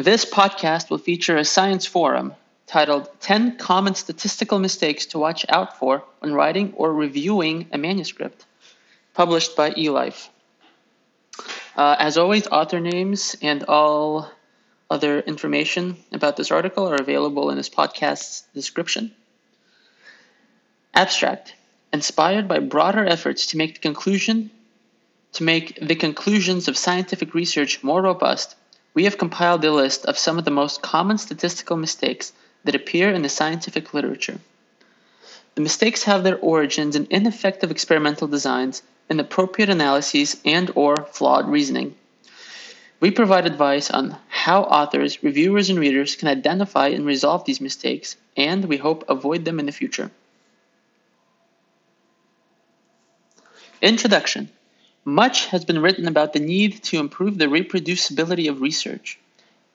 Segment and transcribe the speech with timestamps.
[0.00, 2.32] This podcast will feature a science forum
[2.66, 8.46] titled 10 Common Statistical Mistakes to Watch Out For When Writing or Reviewing a Manuscript,
[9.12, 10.30] published by eLife.
[11.76, 14.30] Uh, as always, author names and all
[14.88, 19.12] other information about this article are available in this podcast's description.
[20.94, 21.54] Abstract.
[21.92, 24.50] Inspired by broader efforts to make the conclusion
[25.32, 28.56] to make the conclusions of scientific research more robust,
[28.94, 32.32] we have compiled a list of some of the most common statistical mistakes
[32.64, 34.38] that appear in the scientific literature.
[35.54, 41.94] The mistakes have their origins in ineffective experimental designs, inappropriate analyses, and or flawed reasoning.
[43.00, 48.16] We provide advice on how authors, reviewers, and readers can identify and resolve these mistakes,
[48.36, 50.10] and we hope avoid them in the future.
[53.80, 54.50] Introduction
[55.04, 59.18] Much has been written about the need to improve the reproducibility of research,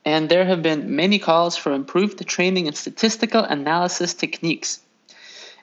[0.05, 4.81] and there have been many calls for improved training in statistical analysis techniques.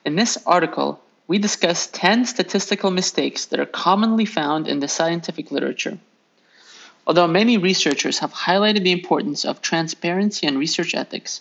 [0.05, 5.53] In this article, we discuss 10 statistical mistakes that are commonly found in the scientific
[5.53, 5.99] literature.
[7.07, 11.41] Although many researchers have highlighted the importance of transparency and research ethics,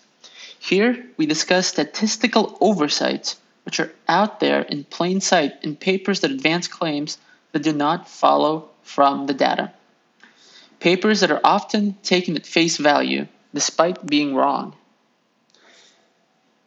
[0.59, 6.30] here we discuss statistical oversights which are out there in plain sight in papers that
[6.31, 7.17] advance claims
[7.52, 9.71] that do not follow from the data.
[10.80, 14.75] Papers that are often taken at face value despite being wrong.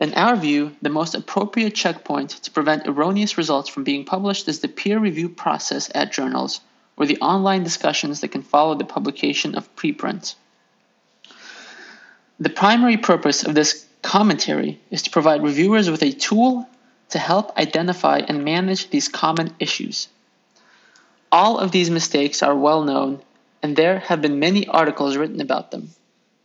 [0.00, 4.60] In our view, the most appropriate checkpoint to prevent erroneous results from being published is
[4.60, 6.60] the peer review process at journals
[6.96, 10.36] or the online discussions that can follow the publication of preprints.
[12.38, 16.69] The primary purpose of this commentary is to provide reviewers with a tool
[17.10, 20.08] to help identify and manage these common issues.
[21.34, 23.20] All of these mistakes are well known,
[23.60, 25.91] and there have been many articles written about them,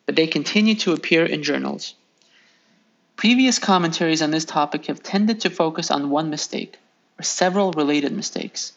[0.08, 1.94] but they continue to appear in journals.
[3.16, 6.80] Previous commentaries on this topic have tended to focus on one mistake
[7.20, 8.74] or several related mistakes.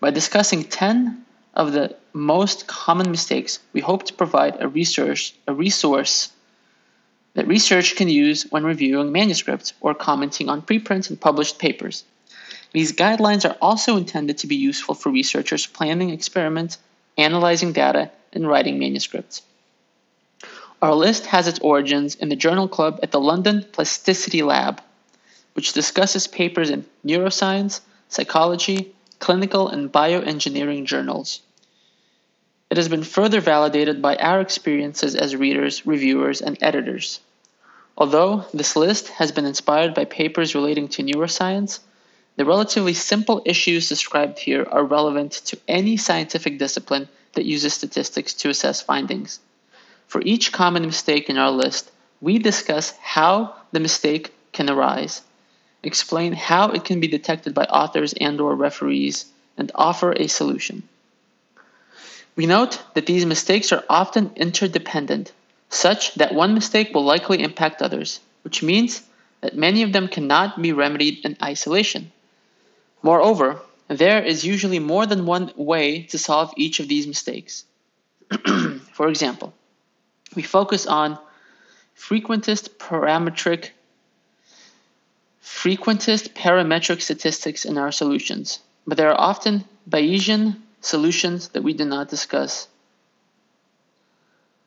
[0.00, 1.24] By discussing 10
[1.54, 6.32] of the most common mistakes, we hope to provide a resource, a resource
[7.34, 12.02] that research can use when reviewing manuscripts or commenting on preprints and published papers.
[12.72, 16.78] These guidelines are also intended to be useful for researchers planning experiments,
[17.18, 19.42] analyzing data, and writing manuscripts.
[20.80, 24.80] Our list has its origins in the Journal Club at the London Plasticity Lab,
[25.52, 31.40] which discusses papers in neuroscience, psychology, clinical, and bioengineering journals.
[32.70, 37.20] It has been further validated by our experiences as readers, reviewers, and editors.
[37.98, 41.80] Although this list has been inspired by papers relating to neuroscience,
[42.36, 48.34] the relatively simple issues described here are relevant to any scientific discipline that uses statistics
[48.34, 49.40] to assess findings.
[50.06, 51.90] For each common mistake in our list,
[52.20, 55.22] we discuss how the mistake can arise
[55.82, 59.26] explain how it can be detected by authors and or referees,
[59.56, 60.82] and offer a solution.
[62.36, 65.32] We note that these mistakes are often interdependent,
[65.68, 69.02] such that one mistake will likely impact others, which means
[69.40, 72.12] that many of them cannot be remedied in isolation.
[73.02, 77.64] Moreover, there is usually more than one way to solve each of these mistakes.
[78.92, 79.52] For example,
[80.34, 81.18] we focus on
[81.96, 83.70] frequentist parametric
[85.42, 91.84] frequentist parametric statistics in our solutions, but there are often Bayesian solutions that we do
[91.84, 92.68] not discuss.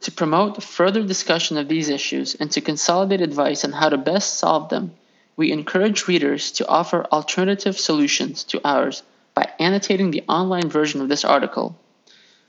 [0.01, 4.38] To promote further discussion of these issues and to consolidate advice on how to best
[4.38, 4.94] solve them,
[5.35, 9.03] we encourage readers to offer alternative solutions to ours
[9.34, 11.78] by annotating the online version of this article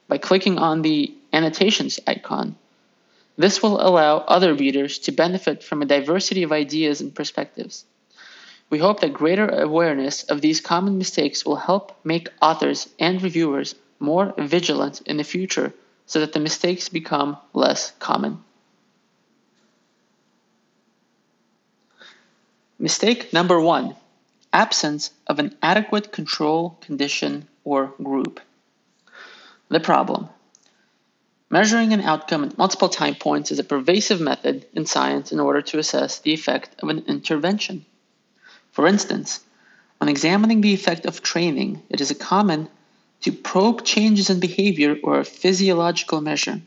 [0.09, 2.57] by clicking on the annotations icon.
[3.37, 7.85] This will allow other readers to benefit from a diversity of ideas and perspectives.
[8.71, 13.75] We hope that greater awareness of these common mistakes will help make authors and reviewers
[13.99, 15.73] more vigilant in the future
[16.07, 18.43] so that the mistakes become less common.
[22.79, 23.97] Mistake number one
[24.53, 28.41] absence of an adequate control condition or group.
[29.69, 30.29] The problem
[31.49, 35.63] measuring an outcome at multiple time points is a pervasive method in science in order
[35.63, 37.85] to assess the effect of an intervention.
[38.73, 39.41] For instance,
[39.99, 42.69] when examining the effect of training, it is common
[43.23, 46.61] to probe changes in behavior or a physiological measure.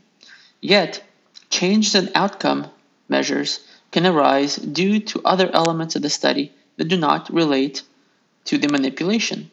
[0.61, 1.03] Yet,
[1.49, 2.67] changes in outcome
[3.07, 3.59] measures
[3.91, 7.83] can arise due to other elements of the study that do not relate
[8.45, 9.49] to the manipulation.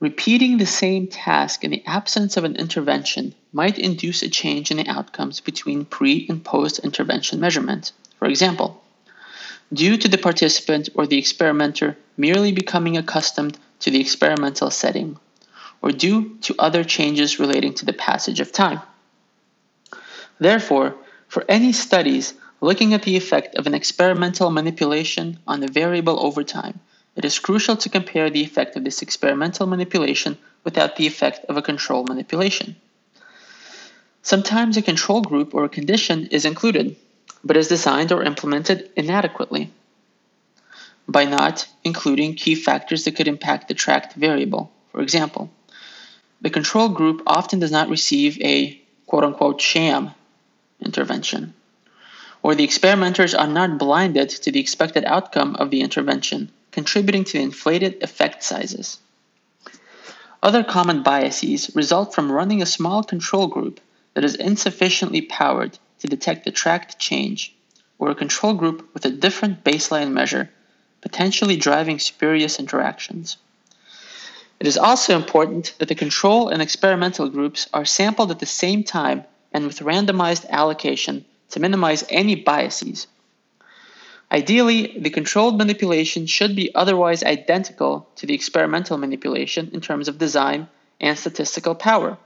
[0.00, 4.76] Repeating the same task in the absence of an intervention might induce a change in
[4.76, 7.92] the outcomes between pre and post intervention measurement.
[8.18, 8.82] For example,
[9.72, 15.18] due to the participant or the experimenter merely becoming accustomed to the experimental setting,
[15.80, 18.80] or due to other changes relating to the passage of time.
[20.38, 20.96] Therefore,
[21.32, 26.44] for any studies looking at the effect of an experimental manipulation on a variable over
[26.44, 26.78] time,
[27.16, 31.56] it is crucial to compare the effect of this experimental manipulation without the effect of
[31.56, 32.76] a control manipulation.
[34.20, 36.96] Sometimes a control group or a condition is included,
[37.42, 39.72] but is designed or implemented inadequately
[41.08, 44.70] by not including key factors that could impact the tracked variable.
[44.90, 45.50] For example,
[46.42, 50.12] the control group often does not receive a quote unquote sham
[50.82, 51.54] intervention,
[52.42, 57.38] or the experimenters are not blinded to the expected outcome of the intervention contributing to
[57.38, 58.98] inflated effect sizes.
[60.42, 63.80] Other common biases result from running a small control group
[64.14, 67.54] that is insufficiently powered to detect the tracked change,
[67.98, 70.50] or a control group with a different baseline measure,
[71.00, 73.36] potentially driving spurious interactions.
[74.58, 78.82] It is also important that the control and experimental groups are sampled at the same
[78.82, 83.06] time and with randomized allocation to minimize any biases
[84.32, 90.16] Ideally, the controlled manipulation should be otherwise identical to the experimental manipulation in terms of
[90.16, 90.68] design
[90.98, 92.16] and statistical power,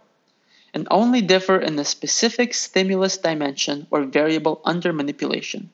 [0.73, 5.71] and only differ in the specific stimulus dimension or variable under manipulation.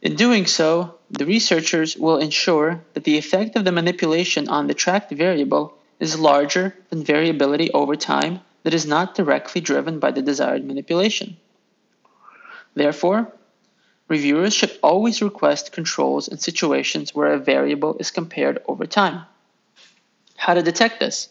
[0.00, 4.74] In doing so, the researchers will ensure that the effect of the manipulation on the
[4.74, 10.22] tracked variable is larger than variability over time that is not directly driven by the
[10.22, 11.36] desired manipulation.
[12.74, 13.32] Therefore,
[14.12, 19.22] Reviewers should always request controls in situations where a variable is compared over time.
[20.36, 21.30] How to detect this?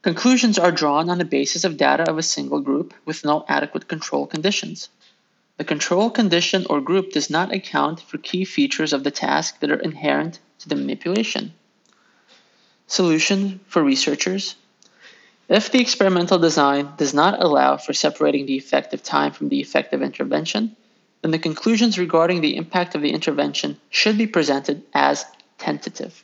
[0.00, 3.86] Conclusions are drawn on the basis of data of a single group with no adequate
[3.86, 4.88] control conditions.
[5.58, 9.70] The control condition or group does not account for key features of the task that
[9.70, 11.52] are inherent to the manipulation.
[12.86, 14.56] Solution for researchers
[15.48, 20.02] If the experimental design does not allow for separating the effective time from the effective
[20.02, 20.76] intervention,
[21.22, 25.24] then the conclusions regarding the impact of the intervention should be presented as
[25.56, 26.22] tentative.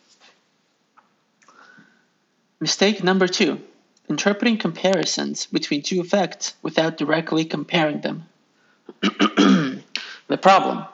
[2.61, 3.61] Mistake number two
[4.09, 8.25] interpreting comparisons between two effects without directly comparing them.
[9.01, 10.85] the problem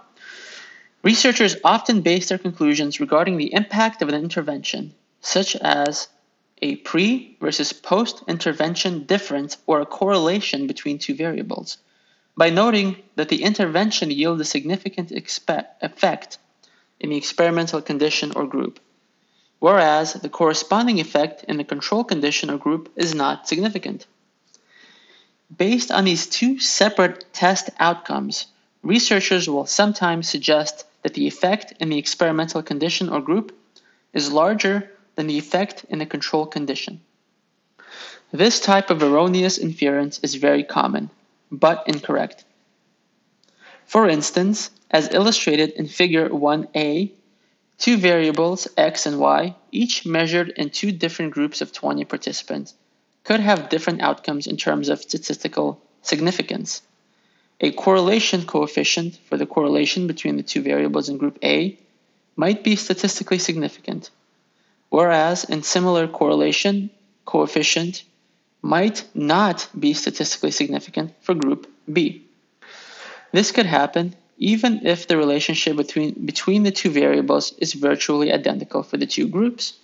[1.02, 6.08] researchers often base their conclusions regarding the impact of an intervention, such as
[6.62, 11.78] a pre versus post intervention difference or a correlation between two variables
[12.36, 16.38] by noting that the intervention yields a significant effect
[16.98, 18.80] in the experimental condition or group,
[19.58, 24.06] whereas the corresponding effect in the control condition or group is not significant.
[25.54, 28.46] Based on these two separate test outcomes,
[28.82, 33.54] researchers will sometimes suggest that the effect in the experimental condition or group
[34.12, 36.98] is larger than the effect in the control condition.
[38.32, 41.10] This type of erroneous inference is very common
[41.52, 42.46] but incorrect.
[43.84, 47.10] For instance, as illustrated in figure 1a,
[47.76, 52.72] two variables, x and y, each measured in two different groups of 20 participants,
[53.22, 56.80] could have different outcomes in terms of statistical significance.
[57.60, 61.78] A correlation coefficient for the correlation between the two variables in group A
[62.36, 64.08] might be statistically significant,
[64.90, 66.90] whereas in similar correlation
[67.24, 68.04] coefficient
[68.62, 72.26] might not be statistically significant for group B.
[73.32, 78.82] This could happen even if the relationship between, between the two variables is virtually identical
[78.82, 79.74] for the two groups.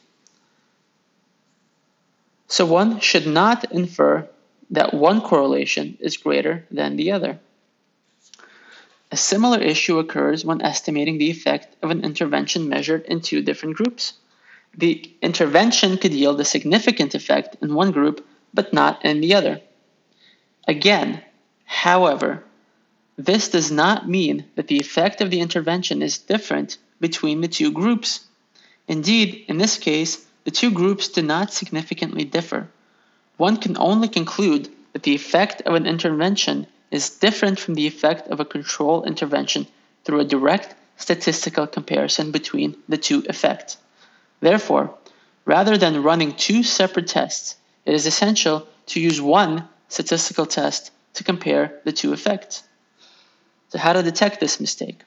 [2.49, 4.29] So one should not infer
[4.71, 7.39] that one correlation is greater than the other.
[9.13, 13.77] A similar issue occurs when estimating the effect of an intervention measured in two different
[13.77, 14.15] groups.
[14.77, 19.61] The intervention could yield a significant effect in one group but not in the other.
[20.69, 21.23] Again,
[21.65, 22.45] however,
[23.17, 27.73] this does not mean that the effect of the intervention is different between the two
[27.73, 28.27] groups.
[28.89, 32.69] Indeed, in this case, the two groups do not significantly differ.
[33.37, 38.29] One can only conclude that the effect of an intervention is different from the effect
[38.29, 39.67] of a control intervention
[40.05, 43.79] through a direct statistical comparison between the two effects.
[44.41, 44.95] Therefore,
[45.45, 51.25] rather than running two separate tests, it is essential to use one statistical test to
[51.25, 52.63] compare the two effects.
[53.71, 55.01] So how to detect this mistake?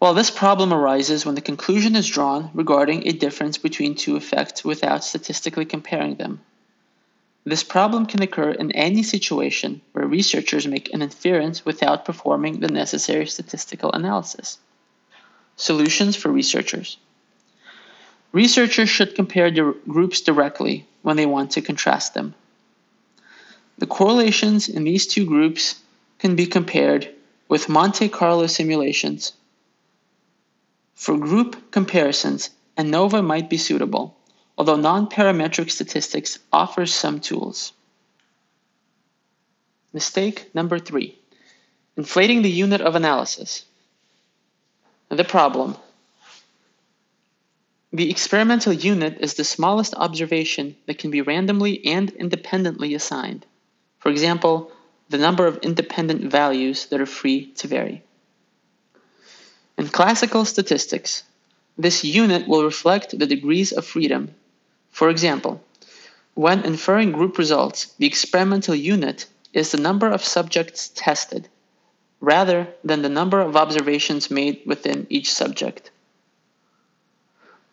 [0.00, 4.64] Well, this problem arises when the conclusion is drawn regarding a difference between two effects
[4.64, 6.40] without statistically comparing them.
[7.44, 12.68] This problem can occur in any situation where researchers make an inference without performing the
[12.68, 14.58] necessary statistical analysis.
[15.54, 16.98] Solutions for researchers.
[18.36, 22.34] Researchers should compare the groups directly when they want to contrast them.
[23.78, 25.80] The correlations in these two groups
[26.18, 27.08] can be compared
[27.48, 29.32] with Monte Carlo simulations.
[30.94, 34.14] For group comparisons, ANOVA might be suitable,
[34.58, 37.72] although non-parametric statistics offers some tools.
[39.94, 41.18] Mistake number three,
[41.96, 43.64] inflating the unit of analysis.
[45.08, 45.78] The problem.
[47.96, 53.46] The experimental unit is the smallest observation that can be randomly and independently assigned.
[54.00, 54.70] For example,
[55.08, 58.02] the number of independent values that are free to vary.
[59.78, 61.22] In classical statistics,
[61.78, 64.34] this unit will reflect the degrees of freedom.
[64.90, 65.64] For example,
[66.34, 69.24] when inferring group results, the experimental unit
[69.54, 71.48] is the number of subjects tested,
[72.20, 75.90] rather than the number of observations made within each subject.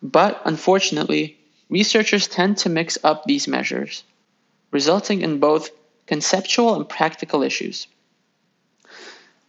[0.04, 1.38] But unfortunately,
[1.70, 4.04] researchers tend to mix up these measures,
[4.70, 5.70] resulting in both
[6.06, 7.86] conceptual and practical issues.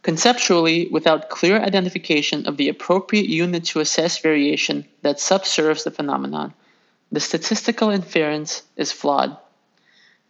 [0.02, 6.54] Conceptually, without clear identification of the appropriate unit to assess variation that subserves the phenomenon,
[7.12, 9.36] the statistical inference is flawed.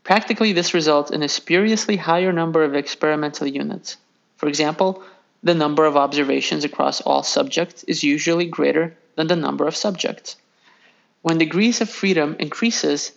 [0.03, 3.97] Practically, this results in a spuriously higher number of experimental units.
[4.37, 5.03] For example,
[5.43, 10.35] the number of observations across all subjects is usually greater than the number of subjects.
[11.21, 13.11] When degrees of freedom increases,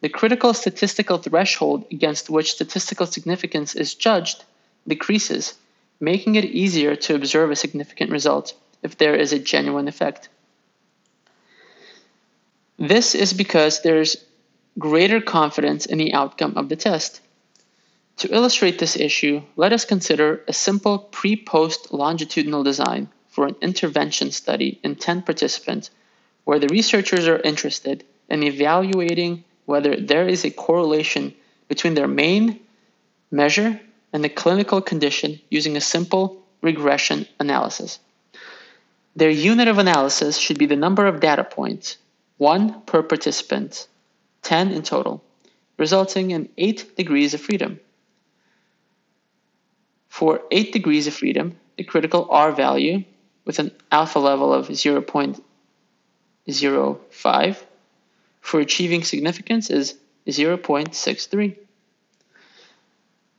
[0.00, 4.44] the critical statistical threshold against which statistical significance is judged
[4.86, 5.54] decreases,
[5.98, 10.28] making it easier to observe a significant result if there is a genuine effect.
[12.78, 14.16] This is because there's
[14.78, 17.20] greater confidence in the outcome of the test.
[18.18, 23.56] To illustrate this issue, let us consider a simple pre post longitudinal design for an
[23.60, 25.90] intervention study in 10 participants
[26.44, 31.34] where the researchers are interested in evaluating whether there is a correlation
[31.66, 32.60] between their main
[33.32, 33.80] measure
[34.12, 37.98] and the clinical condition using a simple regression analysis.
[39.16, 41.96] Their unit of analysis should be the number of data points,
[42.36, 43.88] one per participant,
[44.42, 45.24] 10 in total,
[45.76, 47.80] resulting in 8 degrees of freedom.
[50.08, 53.02] For 8 degrees of freedom, the critical R value
[53.44, 57.62] with an alpha level of 0.05
[58.40, 59.94] for achieving significance is
[60.26, 61.56] 0.63.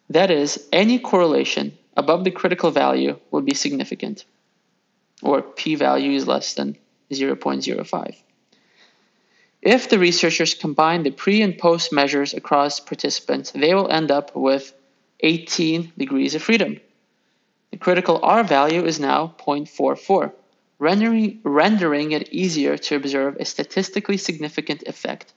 [0.09, 4.24] That is, any correlation above the critical value will be significant,
[5.21, 6.77] or p-value is less than
[7.12, 8.15] 0.05.
[9.62, 14.35] If the researchers combine the pre and post measures across participants, they will end up
[14.35, 14.74] with
[15.21, 16.79] 18 degrees of freedom.
[17.75, 20.32] The critical R value is now 0.44
[20.79, 25.34] rendering, rendering it easier to observe a statistically significant effect.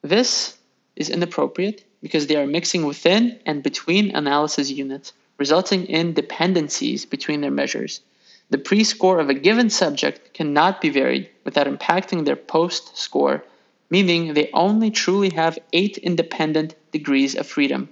[0.00, 0.56] This
[0.96, 7.42] is inappropriate because they are mixing within and between analysis units, resulting in dependencies between
[7.42, 8.00] their measures.
[8.48, 13.44] The pre score of a given subject cannot be varied without impacting their post score,
[13.90, 17.90] meaning they only truly have eight independent degrees of freedom.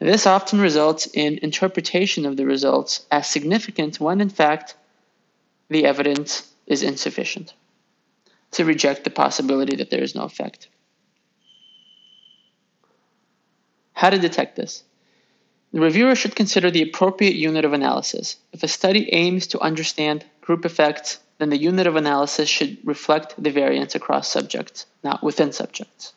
[0.00, 4.74] This often results in interpretation of the results as significant when in fact
[5.68, 7.52] the evidence is insufficient
[8.52, 10.68] to reject the possibility that there is no effect.
[13.92, 14.82] How to detect this?
[15.72, 18.36] The reviewer should consider the appropriate unit of analysis.
[18.52, 23.34] If a study aims to understand group effects, then the unit of analysis should reflect
[23.40, 26.14] the variance across subjects, not within subjects.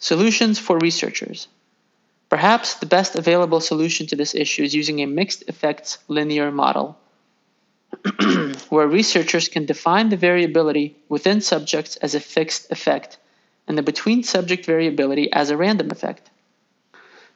[0.00, 1.46] Solutions for researchers.
[2.28, 6.98] Perhaps the best available solution to this issue is using a mixed effects linear model,
[8.68, 13.16] where researchers can define the variability within subjects as a fixed effect
[13.66, 16.30] and the between subject variability as a random effect.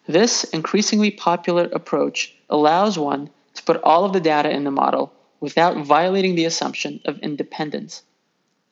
[0.06, 5.12] This increasingly popular approach allows one to put all of the data in the model
[5.40, 8.02] without violating the assumption of independence.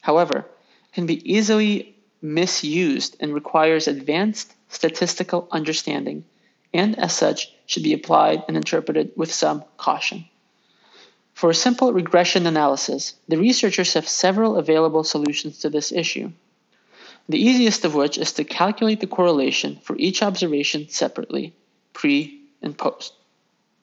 [0.00, 6.24] However, it can be easily misused and requires advanced statistical understanding,
[6.72, 10.24] and as such should be applied and interpreted with some caution.
[11.34, 16.32] For a simple regression analysis, the researchers have several available solutions to this issue.
[17.28, 21.54] The easiest of which is to calculate the correlation for each observation separately,
[21.92, 23.14] pre and post,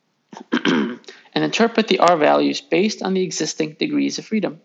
[0.52, 1.00] and
[1.34, 4.62] interpret the R values based on the existing degrees of freedom.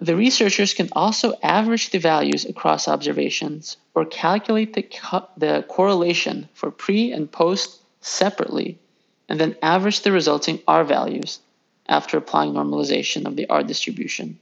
[0.00, 6.48] The researchers can also average the values across observations or calculate the, co- the correlation
[6.54, 8.78] for pre and post separately,
[9.28, 11.40] and then average the resulting R values
[11.86, 14.38] after applying normalization of the R distribution.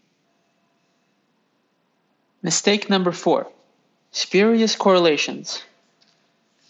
[2.41, 3.49] Mistake number four
[4.13, 5.61] spurious correlations.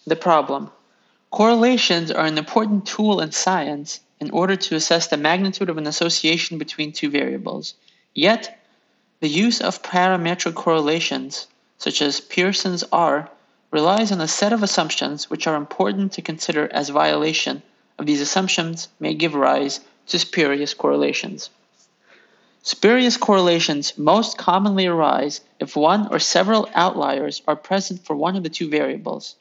[0.07, 0.71] The problem
[1.31, 5.87] correlations are an important tool in science in order to assess the magnitude of an
[5.87, 7.75] association between two variables.
[8.15, 8.58] Yet,
[9.21, 13.29] the use of parametric correlations, such as Pearson's R,
[13.73, 17.63] relies on a set of assumptions which are important to consider as violation
[17.99, 21.51] of these assumptions may give rise to spurious correlations.
[22.63, 28.45] Spurious correlations most commonly arise if one or several outliers are present for one of
[28.45, 29.35] the two variables.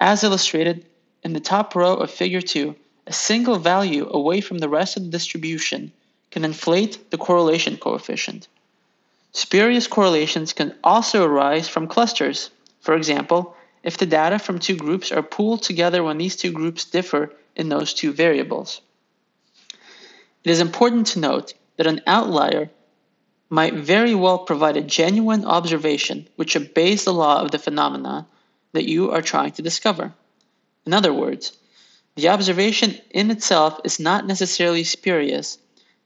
[0.00, 0.84] As illustrated
[1.22, 2.74] in the top row of figure 2,
[3.06, 5.92] a single value away from the rest of the distribution
[6.30, 8.48] can inflate the correlation coefficient.
[9.36, 12.48] Spurious correlations can also arise from clusters.
[12.80, 16.86] For example, if the data from two groups are pooled together when these two groups
[16.86, 18.80] differ in those two variables.
[20.42, 22.70] It is important to note that an outlier
[23.50, 28.24] might very well provide a genuine observation which obeys the law of the phenomenon
[28.72, 30.14] that you are trying to discover.
[30.86, 31.52] In other words,
[32.14, 35.58] the observation in itself is not necessarily spurious.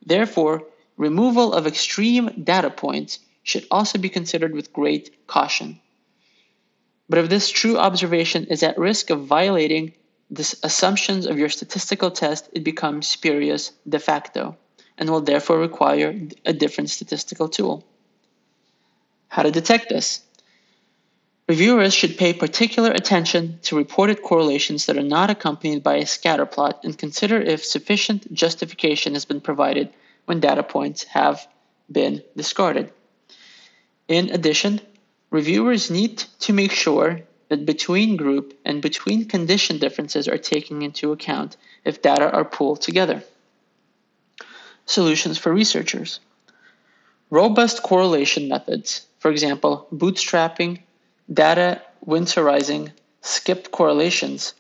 [0.05, 0.65] Therefore,
[1.01, 5.81] removal of extreme data points should also be considered with great caution.
[7.09, 9.95] But if this true observation is at risk of violating
[10.31, 14.59] the assumptions of your statistical test, it becomes spurious de facto
[14.99, 16.15] and will therefore require
[16.45, 17.83] a different statistical tool.
[19.29, 20.21] How to detect this?
[21.49, 26.45] Reviewers should pay particular attention to reported correlations that are not accompanied by a scatter
[26.45, 29.89] plot and consider if sufficient justification has been provided
[30.25, 31.47] when data points have
[31.91, 32.93] been discarded.
[34.09, 34.81] In addition,
[35.31, 41.13] reviewers need to make sure that between group and between condition differences are taken into
[41.13, 43.23] account if data are pooled together.
[44.87, 46.21] Solutions for researchers.
[47.29, 50.81] Robust correlation methods, for example, bootstrapping,
[51.33, 54.55] data winsorizing, skipped correlations,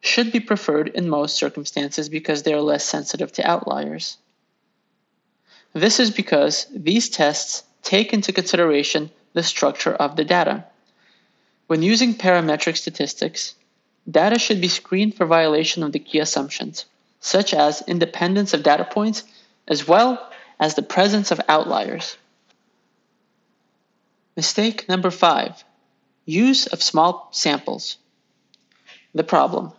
[0.00, 4.16] should be preferred in most circumstances because they are less sensitive to outliers.
[5.72, 10.64] This is because these tests take into consideration the structure of the data.
[11.68, 13.54] When using parametric statistics,
[14.10, 16.86] data should be screened for violation of the key assumptions,
[17.20, 19.22] such as independence of data points,
[19.68, 22.16] as well as the presence of outliers.
[24.36, 25.64] Mistake number five
[26.24, 27.96] use of small samples.
[29.14, 29.72] The problem.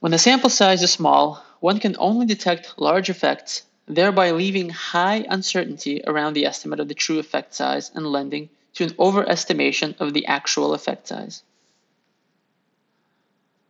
[0.00, 3.62] When the sample size is small, one can only detect large effects
[3.94, 8.84] thereby leaving high uncertainty around the estimate of the true effect size and lending to
[8.84, 11.42] an overestimation of the actual effect size.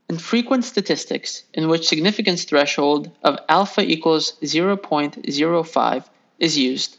[0.09, 6.05] In frequent statistics, in which significance threshold of alpha equals 0.05
[6.39, 6.99] is used,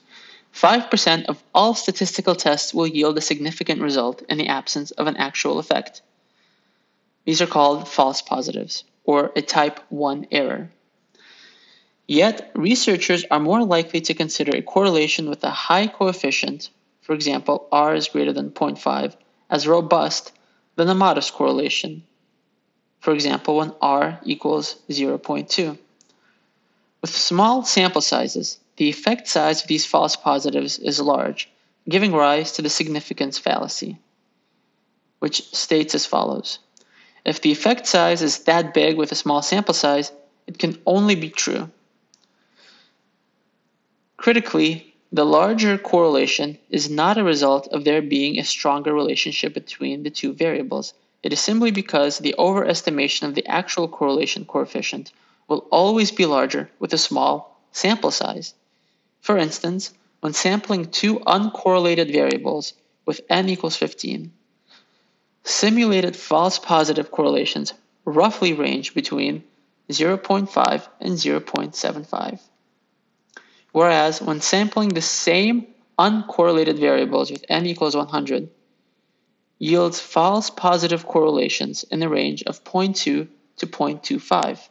[0.53, 5.17] 5% of all statistical tests will yield a significant result in the absence of an
[5.17, 6.01] actual effect.
[7.25, 10.69] These are called false positives, or a type 1 error.
[12.13, 16.69] Yet, researchers are more likely to consider a correlation with a high coefficient,
[17.01, 19.15] for example, r is greater than 0.5,
[19.49, 20.31] as robust
[20.75, 22.03] than a modest correlation,
[22.99, 25.75] for example, when r equals 0.2.
[27.01, 31.49] With small sample sizes, the effect size of these false positives is large,
[31.89, 33.97] giving rise to the significance fallacy,
[35.17, 36.59] which states as follows.
[37.25, 40.11] If the effect size is that big with a small sample size,
[40.45, 41.71] it can only be true
[44.17, 50.03] Critically, the larger correlation is not a result of there being a stronger relationship between
[50.03, 50.93] the two variables.
[51.21, 55.11] It is simply because the overestimation of the actual correlation coefficient
[55.47, 58.53] will always be larger with a small sample size.
[59.21, 62.73] For instance, when sampling two uncorrelated variables
[63.05, 64.31] with n equals 15,
[65.43, 67.73] simulated false positive correlations
[68.05, 69.43] roughly range between
[69.89, 72.39] 0.5 and 0.75.
[73.73, 75.65] Whereas when sampling the same
[75.97, 78.49] uncorrelated variables with n equals 100,
[79.57, 84.69] yields false positive correlations in the range of 0.2 to 0.25.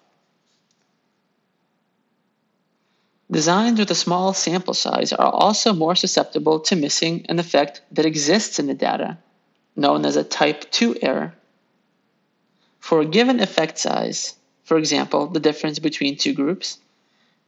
[3.29, 8.07] Designs with a small sample size are also more susceptible to missing an effect that
[8.07, 9.19] exists in the data,
[9.75, 11.35] known as a type 2 error.
[12.79, 16.79] For a given effect size, for example, the difference between two groups,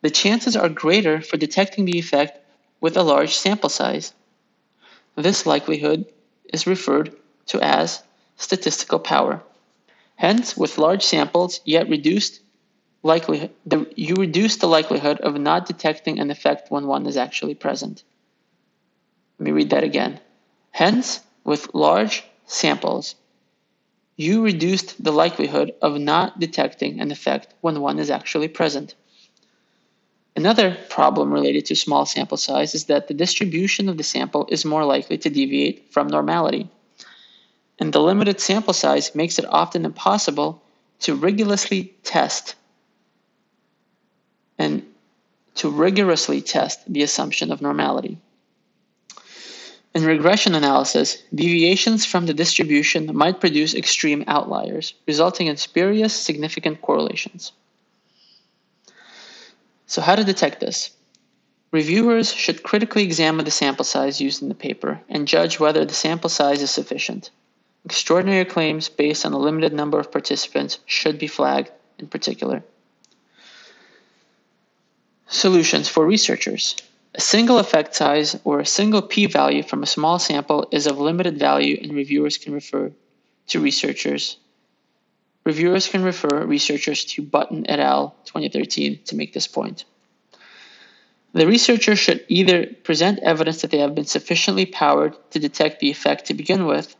[0.04, 2.38] the chances are greater for detecting the effect
[2.78, 4.12] with a large sample size.
[5.16, 6.04] This likelihood
[6.52, 8.02] is referred to as
[8.36, 9.42] statistical power.
[10.16, 12.40] Hence, with large samples yet reduced
[13.02, 17.54] likelihood, the, you reduce the likelihood of not detecting an effect when one is actually
[17.54, 18.04] present.
[19.38, 20.20] Let me read that again.
[20.70, 23.14] Hence, with large samples,
[24.16, 28.94] you reduced the likelihood of not detecting an effect when one is actually present.
[30.36, 34.64] Another problem related to small sample size is that the distribution of the sample is
[34.64, 36.68] more likely to deviate from normality.
[37.78, 40.60] And the limited sample size makes it often impossible
[41.00, 42.56] to rigorously test
[44.58, 44.84] and
[45.56, 48.18] to rigorously test the assumption of normality.
[49.94, 56.82] In regression analysis, deviations from the distribution might produce extreme outliers, resulting in spurious significant
[56.82, 57.52] correlations.
[59.86, 60.90] So, how to detect this?
[61.70, 65.92] Reviewers should critically examine the sample size used in the paper and judge whether the
[65.92, 67.30] sample size is sufficient.
[67.84, 72.62] Extraordinary claims based on a limited number of participants should be flagged in particular.
[75.26, 76.76] Solutions for researchers.
[77.14, 81.38] A single effect size or a single p-value from a small sample is of limited
[81.38, 82.92] value and reviewers can refer
[83.48, 84.36] to researchers
[85.44, 88.16] Reviewers can refer researchers to Button et al.
[88.24, 89.84] 2013 to make this point.
[91.34, 95.90] The researcher should either present evidence that they have been sufficiently powered to detect the
[95.90, 96.96] effect to begin with,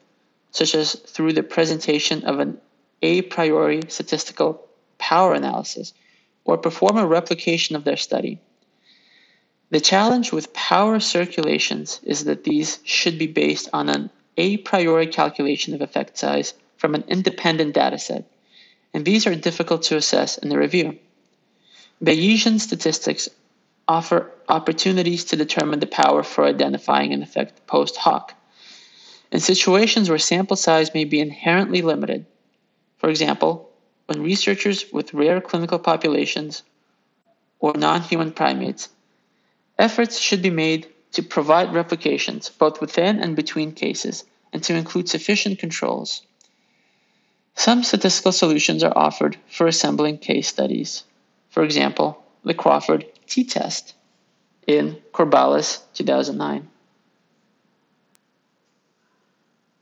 [0.50, 2.58] such as through the presentation of an
[3.00, 4.66] a priori statistical
[4.98, 5.94] power analysis,
[6.44, 8.40] or perform a replication of their study.
[9.70, 15.06] The challenge with power calculations is that these should be based on an a priori
[15.06, 18.24] calculation of effect size from an independent dataset,
[18.94, 20.98] and these are difficult to assess in the review.
[22.02, 23.28] Bayesian statistics
[23.88, 28.34] offer opportunities to determine the power for identifying an effect post hoc.
[29.32, 32.24] In situations where sample size may be inherently limited,
[32.98, 33.68] for example,
[34.06, 36.62] when researchers with rare clinical populations
[37.58, 38.88] or non human primates,
[39.78, 45.08] efforts should be made to provide replications both within and between cases and to include
[45.08, 46.22] sufficient controls.
[47.64, 51.04] Some statistical solutions are offered for assembling case studies.
[51.48, 53.94] For example, the Crawford t-test
[54.66, 56.68] in Corballis 2009.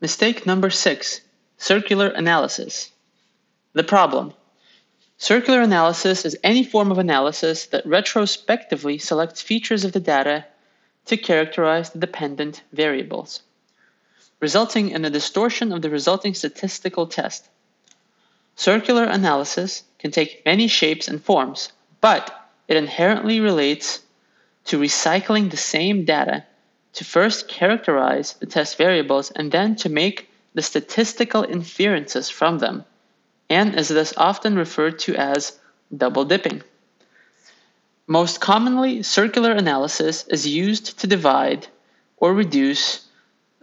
[0.01, 1.23] Mistake number six,
[1.59, 2.93] circular analysis.
[3.73, 4.33] The problem.
[5.19, 10.45] Circular analysis is any form of analysis that retrospectively selects features of the data
[11.07, 13.43] to characterize the dependent variables,
[14.39, 17.49] resulting in a distortion of the resulting statistical test.
[18.57, 24.01] Circular analysis can take many shapes and forms, but it inherently relates
[24.65, 26.45] to recycling the same data
[26.93, 32.85] to first characterize the test variables and then to make the statistical inferences from them,
[33.49, 35.59] and is thus often referred to as
[35.97, 36.63] double dipping.
[38.07, 41.67] Most commonly, circular analysis is used to divide
[42.19, 43.07] or reduce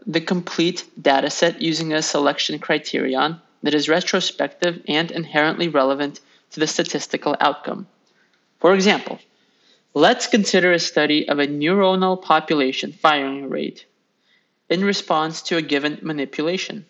[0.07, 6.19] the complete dataset using a selection criterion that is retrospective and inherently relevant
[6.51, 7.87] to the statistical outcome.
[8.59, 9.19] For example,
[9.93, 13.85] let's consider a study of a neuronal population firing rate
[14.69, 16.85] in response to a given manipulation.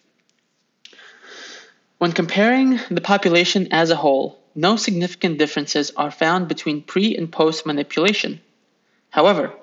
[1.97, 7.31] When comparing the population as a whole, no significant differences are found between pre and
[7.31, 8.41] post manipulation.
[9.09, 9.53] However,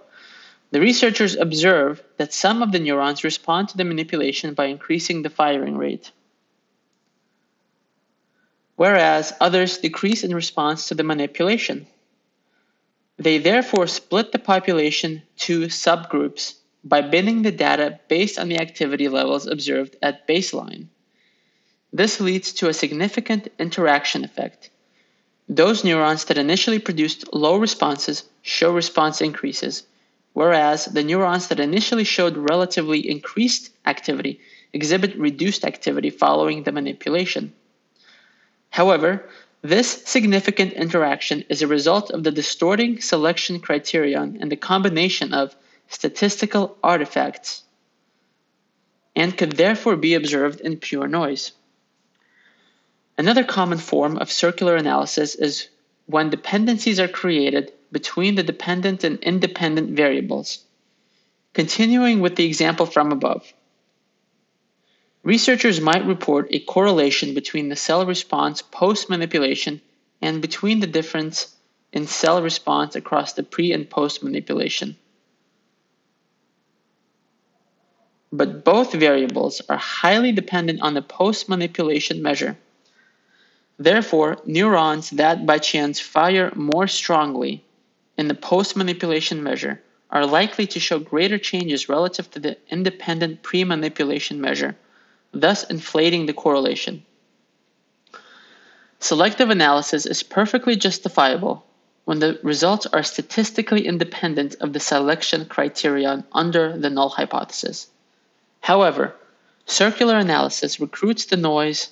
[0.70, 5.30] the researchers observe that some of the neurons respond to the manipulation by increasing the
[5.30, 6.10] firing rate
[8.76, 11.86] whereas others decrease in response to the manipulation.
[13.18, 19.08] They therefore split the population to subgroups by binning the data based on the activity
[19.08, 20.86] levels observed at baseline.
[21.92, 24.70] This leads to a significant interaction effect.
[25.48, 29.84] Those neurons that initially produced low responses show response increases,
[30.34, 34.40] whereas the neurons that initially showed relatively increased activity
[34.72, 37.54] exhibit reduced activity following the manipulation.
[38.76, 39.24] However,
[39.62, 45.56] this significant interaction is a result of the distorting selection criterion and the combination of
[45.88, 47.62] statistical artifacts
[49.14, 51.52] and could therefore be observed in pure noise.
[53.16, 55.68] Another common form of circular analysis is
[56.04, 60.66] when dependencies are created between the dependent and independent variables.
[61.54, 63.54] Continuing with the example from above,
[65.26, 69.82] Researchers might report a correlation between the cell response post manipulation
[70.22, 71.54] and between the difference
[71.92, 74.96] in cell response across the pre and post manipulation.
[78.36, 82.56] but both variables are highly dependent on the post manipulation measure.
[83.78, 87.64] Therefore, neurons that by chance fire more strongly
[88.18, 93.42] in the post manipulation measure are likely to show greater changes relative to the independent
[93.42, 94.76] pre manipulation measure,
[95.40, 97.04] thus inflating the correlation.
[98.98, 101.66] Selective analysis is perfectly justifiable
[102.04, 107.88] when the results are statistically independent of the selection criterion under the null hypothesis.
[108.60, 109.14] However,
[109.66, 111.90] circular analysis recruits the noise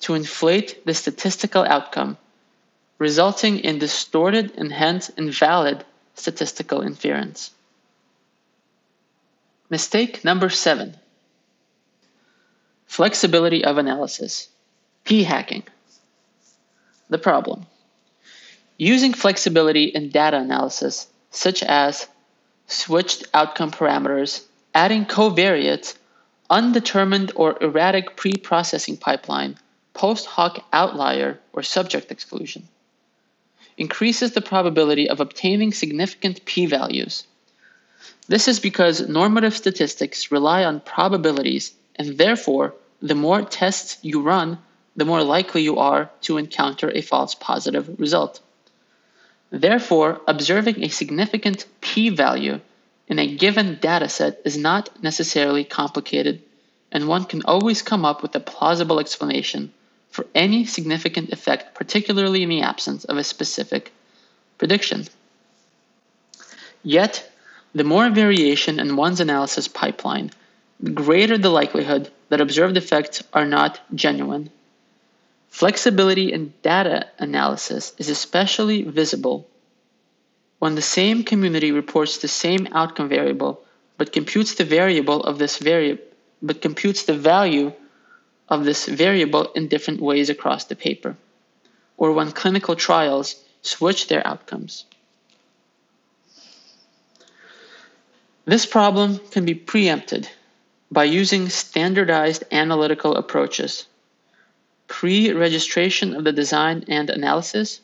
[0.00, 2.16] to inflate the statistical outcome,
[2.98, 7.50] resulting in distorted and hence invalid statistical inference.
[9.68, 10.96] Mistake number seven
[12.86, 14.48] flexibility of analysis,
[15.04, 15.64] p hacking.
[17.08, 17.66] The problem.
[18.78, 22.06] Using flexibility in data analysis, such as
[22.66, 24.44] switched outcome parameters,
[24.74, 25.94] adding covariates,
[26.50, 29.56] undetermined or erratic pre processing pipeline,
[29.94, 32.68] post hoc outlier, or subject exclusion,
[33.76, 37.24] increases the probability of obtaining significant p values.
[38.28, 44.58] This is because normative statistics rely on probabilities, and therefore, the more tests you run,
[44.94, 48.40] the more likely you are to encounter a false positive result.
[49.50, 52.60] Therefore, observing a significant p-value
[53.08, 56.42] in a given dataset is not necessarily complicated,
[56.90, 59.72] and one can always come up with a plausible explanation
[60.10, 63.92] for any significant effect, particularly in the absence of a specific
[64.58, 65.06] prediction.
[66.82, 67.30] Yet,
[67.74, 70.30] the more variation in one's analysis pipeline,
[70.94, 74.50] greater the likelihood that observed effects are not genuine
[75.48, 79.48] Flexibility in data analysis is especially visible
[80.58, 83.62] when the same community reports the same outcome variable
[83.96, 86.04] but computes the variable of this variable
[86.42, 87.72] but computes the value
[88.50, 91.16] of this variable in different ways across the paper
[91.96, 94.84] or when clinical trials switch their outcomes.
[98.44, 100.28] This problem can be preempted
[100.90, 103.86] by using standardized analytical approaches
[104.88, 107.80] pre-registration of the design and analysis,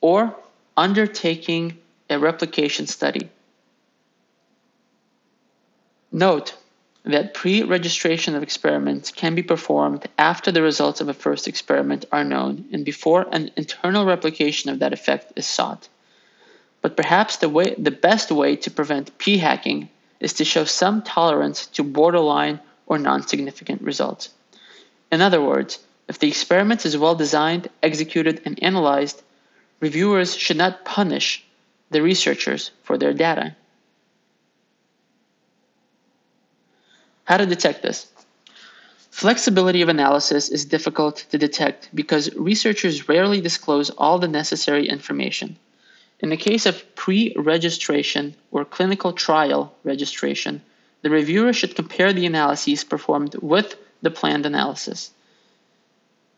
[0.00, 0.34] or
[0.76, 1.76] undertaking
[2.08, 3.28] a replication study.
[6.12, 6.54] Note
[7.04, 12.24] that pre-registration of experiments can be performed after the results of a first experiment are
[12.24, 15.88] known and before an internal replication of that effect is sought.
[16.82, 19.88] But perhaps the, way, the best way to prevent p-hacking
[20.20, 24.30] is to show some tolerance to borderline or non-significant results.
[25.10, 25.78] In other words,
[26.08, 29.22] if the experiment is well designed, executed, and analyzed,
[29.80, 31.44] reviewers should not punish
[31.90, 33.56] the researchers for their data.
[37.24, 38.08] How to detect this?
[39.10, 45.56] Flexibility of analysis is difficult to detect because researchers rarely disclose all the necessary information.
[46.22, 50.62] In the case of pre registration or clinical trial registration,
[51.02, 55.10] the reviewer should compare the analyses performed with the planned analysis.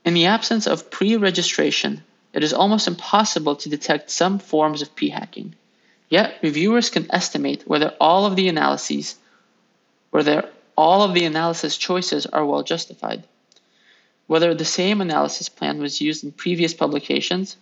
[0.04, 5.54] In the absence of pre-registration, it is almost impossible to detect some forms of p-hacking.
[6.08, 9.16] Yet reviewers can estimate whether all of the analyses,
[10.10, 13.24] whether all of the analysis choices are well justified,
[14.26, 17.56] whether the same analysis plan was used in previous publications,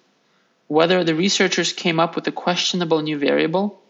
[0.71, 3.83] whether the researchers came up with a questionable new variable,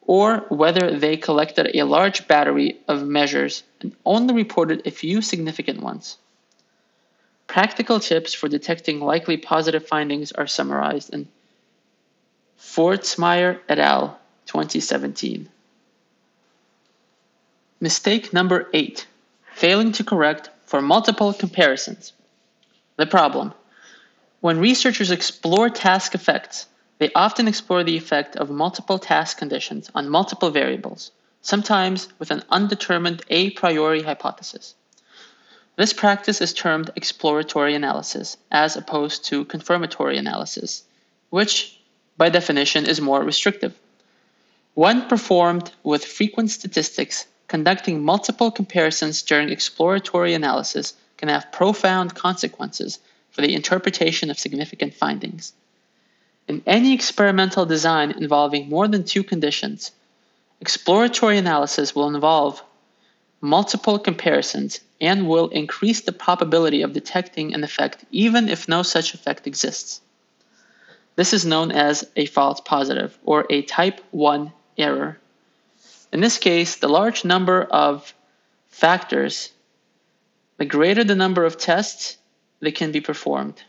[0.00, 5.82] or whether they collected a large battery of measures and only reported a few significant
[5.82, 6.16] ones.
[7.46, 11.28] Practical tips for detecting likely positive findings are summarized in
[12.58, 14.18] Forstmeier et al.
[14.46, 15.50] 2017.
[17.78, 19.06] Mistake number eight,
[19.52, 22.14] failing to correct for multiple comparisons.
[22.96, 23.52] The problem.
[24.42, 26.66] When researchers explore task effects,
[26.98, 32.42] they often explore the effect of multiple task conditions on multiple variables, sometimes with an
[32.50, 34.74] undetermined a priori hypothesis.
[35.76, 40.82] This practice is termed exploratory analysis, as opposed to confirmatory analysis,
[41.30, 41.78] which,
[42.16, 43.78] by definition, is more restrictive.
[44.74, 52.98] When performed with frequent statistics, conducting multiple comparisons during exploratory analysis can have profound consequences
[53.32, 55.52] for the interpretation of significant findings.
[56.46, 59.90] In any experimental design involving more than two conditions,
[60.60, 62.62] exploratory analysis will involve
[63.40, 69.14] multiple comparisons and will increase the probability of detecting an effect even if no such
[69.14, 70.00] effect exists.
[71.16, 75.18] This is known as a false positive or a type 1 error.
[76.12, 78.14] In this case, the large number of
[78.68, 79.50] factors,
[80.58, 82.16] the greater the number of tests
[82.62, 83.62] that can be performed.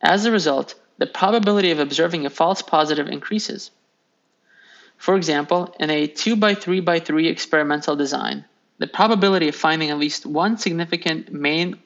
[0.00, 3.70] As a result, the probability of observing a false positive increases.
[4.96, 8.44] For example, in a 2 by 3 by 3 experimental design,
[8.78, 11.78] the probability of finding at least one significant main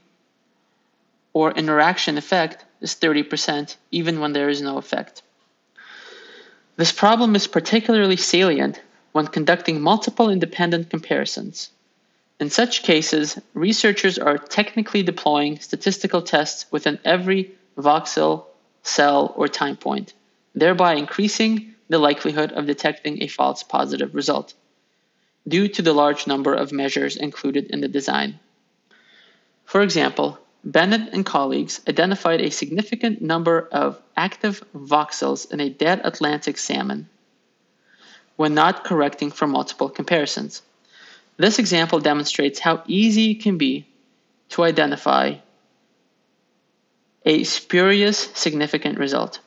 [1.32, 5.22] or interaction effect is 30%, even when there is no effect.
[6.76, 8.80] This problem is particularly salient
[9.12, 11.70] when conducting multiple independent comparisons.
[12.40, 18.46] In such cases, researchers are technically deploying statistical tests within every voxel,
[18.82, 20.12] cell, or time point,
[20.54, 24.54] thereby increasing the likelihood of detecting a false positive result
[25.46, 28.38] due to the large number of measures included in the design.
[29.64, 36.00] For example, Bennett and colleagues identified a significant number of active voxels in a dead
[36.04, 37.08] Atlantic salmon
[38.36, 40.62] when not correcting for multiple comparisons.
[41.36, 43.86] This example demonstrates how easy it can be
[44.50, 45.36] to identify
[47.24, 49.40] a spurious significant result.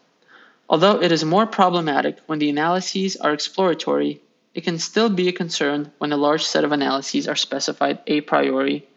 [0.67, 4.21] Although it is more problematic when the analyses are exploratory,
[4.54, 8.21] it can still be a concern when a large set of analyses are specified a
[8.21, 8.88] priori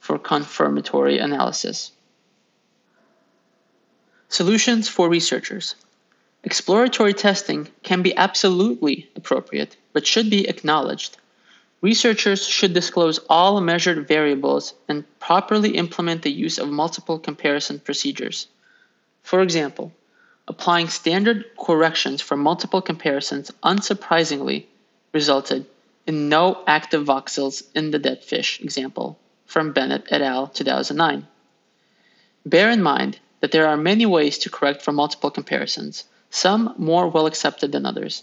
[0.00, 1.92] for confirmatory analysis.
[4.28, 5.76] Solutions for researchers.
[6.42, 11.16] Exploratory testing can be absolutely appropriate, but should be acknowledged.
[11.84, 18.46] Researchers should disclose all measured variables and properly implement the use of multiple comparison procedures.
[19.22, 19.92] For example,
[20.48, 24.64] applying standard corrections for multiple comparisons unsurprisingly
[25.12, 25.66] resulted
[26.06, 30.46] in no active voxels in the dead fish example from Bennett et al.
[30.46, 31.28] 2009.
[32.46, 37.08] Bear in mind that there are many ways to correct for multiple comparisons, some more
[37.08, 38.22] well accepted than others,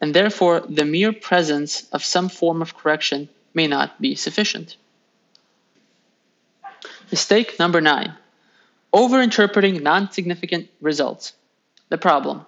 [0.00, 4.76] and therefore the mere presence of some form of correction may not be sufficient.
[7.10, 8.14] Mistake number nine
[8.92, 11.32] overinterpreting non significant results.
[11.88, 12.46] The problem.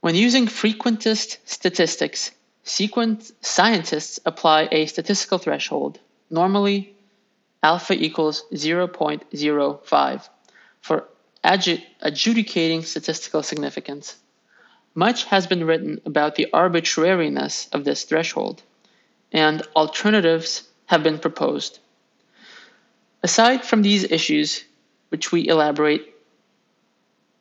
[0.00, 2.30] When using frequentist statistics,
[2.64, 5.98] scientists apply a statistical threshold
[6.30, 6.94] normally
[7.62, 10.28] alpha equals 0.05
[10.80, 11.08] for
[11.44, 14.16] adjudicating statistical significance.
[14.94, 18.62] Much has been written about the arbitrariness of this threshold,
[19.32, 21.78] and alternatives have been proposed.
[23.22, 24.64] Aside from these issues,
[25.08, 26.14] which we elaborate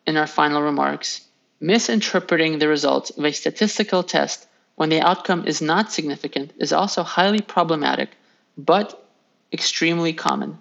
[0.07, 1.27] in our final remarks,
[1.59, 7.03] misinterpreting the results of a statistical test when the outcome is not significant is also
[7.03, 8.09] highly problematic
[8.57, 9.05] but
[9.51, 10.57] extremely common.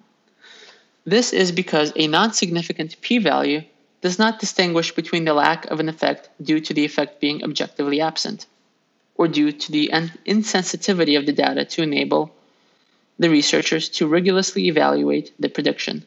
[1.04, 3.62] This is because a non-significant p-value
[4.00, 8.00] does not distinguish between the lack of an effect due to the effect being objectively
[8.00, 8.46] absent,
[9.14, 9.90] or due to the
[10.26, 12.34] insensitivity of the data to enable
[13.18, 16.04] the researchers to rigorously evaluate the prediction.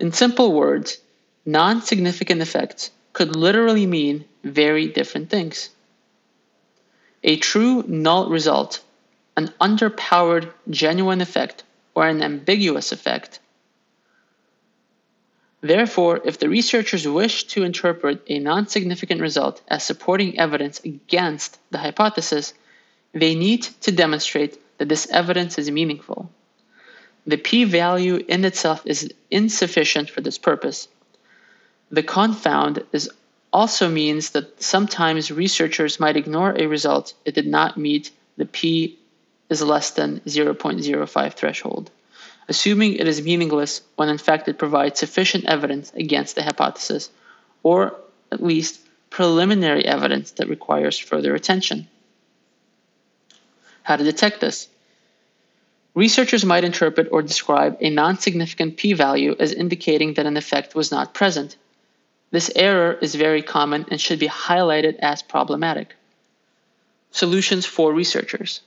[0.00, 0.98] In simple words,
[1.46, 5.70] non-significant effects could literally mean very different things.
[7.22, 8.80] A true null result
[9.38, 11.62] an underpowered genuine effect
[11.94, 13.38] or an ambiguous effect.
[15.60, 21.78] Therefore, if the researchers wish to interpret a non-significant result as supporting evidence against the
[21.78, 22.54] hypothesis,
[23.12, 26.30] they need to demonstrate that this evidence is meaningful.
[27.26, 30.88] The p-value in itself is insufficient for this purpose.
[31.90, 33.10] The confound is
[33.52, 38.98] also means that sometimes researchers might ignore a result it did not meet the p
[39.48, 41.90] is less than 0.05 threshold,
[42.48, 47.10] assuming it is meaningless when in fact it provides sufficient evidence against the hypothesis,
[47.62, 47.94] or
[48.32, 48.80] at least
[49.10, 51.86] preliminary evidence that requires further attention.
[53.82, 54.68] How to detect this?
[55.94, 61.14] Researchers might interpret or describe a non-significant p-value as indicating that an effect was not
[61.14, 61.56] present.
[62.30, 65.96] This error is very common and should be highlighted as problematic.
[67.10, 68.60] Solutions for researchers.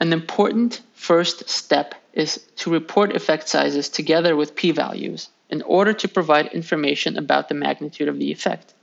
[0.00, 6.08] An important first step is to report effect sizes together with p-values in order to
[6.08, 8.74] provide information about the magnitude of the effect,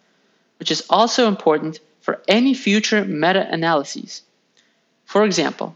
[0.57, 4.23] which is also important for any future meta-analyses.
[5.03, 5.75] For example,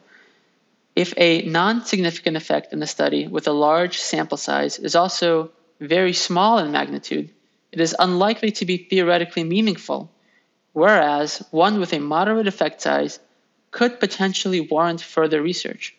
[0.96, 5.52] if a non-significant effect in the study with a large sample size is also
[5.82, 7.30] very small in magnitude,
[7.74, 10.10] it is unlikely to be theoretically meaningful,
[10.72, 13.20] whereas one with a moderate effect size
[13.72, 15.96] could potentially warrant further research.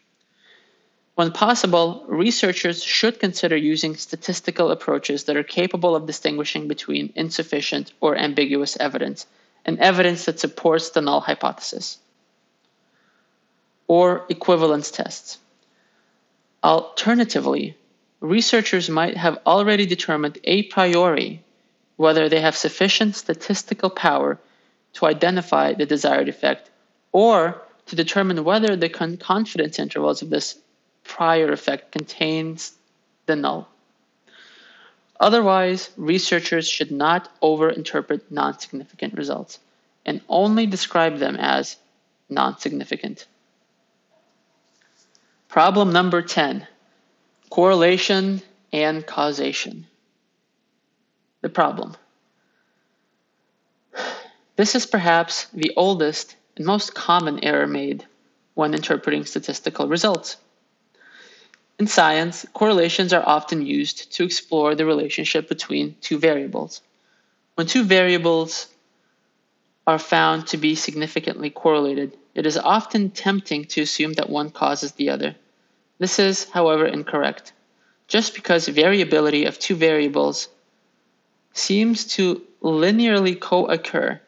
[1.20, 7.92] When possible, researchers should consider using statistical approaches that are capable of distinguishing between insufficient
[8.00, 9.26] or ambiguous evidence
[9.66, 11.98] and evidence that supports the null hypothesis.
[13.86, 15.36] or equivalence tests.
[16.64, 17.76] Alternatively,
[18.20, 21.44] researchers might have already determined a priori
[21.96, 24.38] whether they have sufficient statistical power
[24.94, 26.70] to identify the desired effect
[27.12, 30.56] or to determine whether the confidence intervals of this
[31.04, 32.72] prior effect contains
[33.26, 33.68] the null.
[35.18, 39.58] Otherwise, researchers should not overinterpret non-significant results
[40.06, 41.76] and only describe them as
[42.28, 43.26] non-significant.
[45.48, 46.66] Problem number 10,
[47.50, 48.40] correlation
[48.72, 49.86] and causation.
[51.42, 51.96] The problem.
[54.56, 58.04] This is perhaps the oldest and most common error made
[58.54, 60.36] when interpreting statistical results.
[61.80, 66.82] In science, correlations are often used to explore the relationship between two variables.
[67.54, 68.66] When two variables
[69.86, 74.92] are found to be significantly correlated, it is often tempting to assume that one causes
[74.92, 75.36] the other.
[75.98, 77.54] This is, however, incorrect.
[78.08, 80.48] Just because variability of two variables
[81.54, 84.20] seems to linearly co occur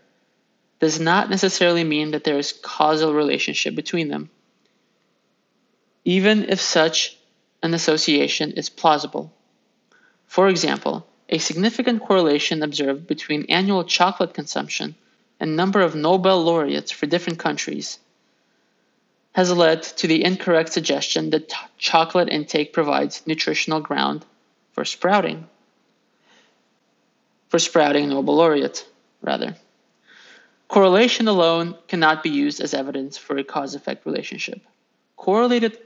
[0.80, 4.30] does not necessarily mean that there is causal relationship between them.
[6.06, 7.18] Even if such
[7.62, 9.32] an association is plausible.
[10.26, 14.94] For example, a significant correlation observed between annual chocolate consumption
[15.38, 17.98] and number of Nobel laureates for different countries
[19.32, 24.24] has led to the incorrect suggestion that t- chocolate intake provides nutritional ground
[24.72, 25.48] for sprouting.
[27.48, 28.86] For sprouting Nobel laureate,
[29.22, 29.56] rather.
[30.68, 34.60] Correlation alone cannot be used as evidence for a cause effect relationship.
[35.16, 35.78] Correlated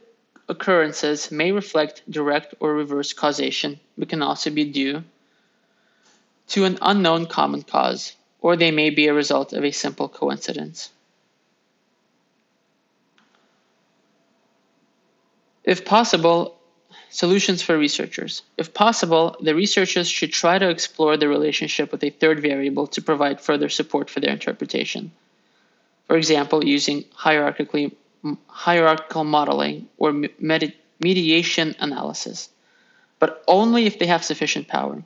[0.49, 5.03] occurrences may reflect direct or reverse causation, but can also be due
[6.49, 10.90] to an unknown common cause, or they may be a result of a simple coincidence.
[15.64, 16.57] If possible,
[17.11, 18.42] solutions for researchers.
[18.57, 23.03] If possible, the researchers should try to explore the relationship with a third variable to
[23.03, 25.11] provide further support for their interpretation.
[26.07, 27.97] For example, using hierarchically
[28.49, 32.49] hierarchical modeling or med- mediation analysis,
[33.18, 35.03] but only if they have sufficient power,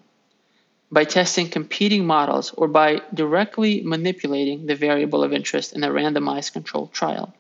[0.93, 6.53] by testing competing models or by directly manipulating the variable of interest in a randomized
[6.53, 7.33] controlled trial.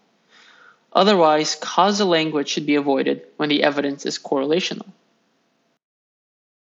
[0.93, 4.87] Otherwise, causal language should be avoided when the evidence is correlational.